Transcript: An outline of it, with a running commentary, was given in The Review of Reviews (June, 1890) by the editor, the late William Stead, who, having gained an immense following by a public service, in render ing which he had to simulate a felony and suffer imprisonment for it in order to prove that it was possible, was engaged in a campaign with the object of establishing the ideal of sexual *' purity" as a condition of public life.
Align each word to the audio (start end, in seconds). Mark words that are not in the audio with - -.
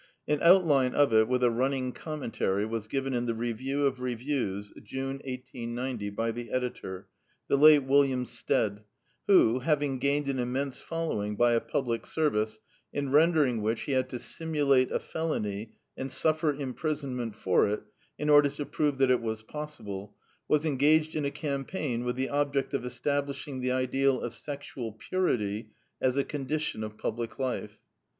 An 0.27 0.39
outline 0.41 0.95
of 0.95 1.13
it, 1.13 1.27
with 1.27 1.43
a 1.43 1.51
running 1.51 1.91
commentary, 1.91 2.65
was 2.65 2.87
given 2.87 3.13
in 3.13 3.27
The 3.27 3.35
Review 3.35 3.85
of 3.85 3.99
Reviews 4.01 4.73
(June, 4.83 5.17
1890) 5.27 6.09
by 6.09 6.31
the 6.31 6.49
editor, 6.49 7.07
the 7.47 7.55
late 7.55 7.83
William 7.83 8.25
Stead, 8.25 8.81
who, 9.27 9.59
having 9.59 9.99
gained 9.99 10.27
an 10.27 10.39
immense 10.39 10.81
following 10.81 11.35
by 11.35 11.53
a 11.53 11.59
public 11.61 12.07
service, 12.07 12.59
in 12.91 13.11
render 13.11 13.45
ing 13.45 13.61
which 13.61 13.81
he 13.81 13.91
had 13.91 14.09
to 14.09 14.17
simulate 14.17 14.91
a 14.91 14.97
felony 14.97 15.75
and 15.95 16.11
suffer 16.11 16.51
imprisonment 16.51 17.35
for 17.35 17.67
it 17.67 17.83
in 18.17 18.27
order 18.27 18.49
to 18.49 18.65
prove 18.65 18.97
that 18.97 19.11
it 19.11 19.21
was 19.21 19.43
possible, 19.43 20.15
was 20.47 20.65
engaged 20.65 21.15
in 21.15 21.25
a 21.25 21.29
campaign 21.29 22.03
with 22.03 22.15
the 22.15 22.29
object 22.29 22.73
of 22.73 22.83
establishing 22.83 23.61
the 23.61 23.71
ideal 23.71 24.19
of 24.19 24.33
sexual 24.33 24.93
*' 25.03 25.09
purity" 25.09 25.69
as 26.01 26.17
a 26.17 26.23
condition 26.23 26.83
of 26.83 26.97
public 26.97 27.37
life. 27.37 27.77